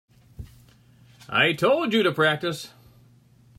[1.29, 2.73] I told you to practice.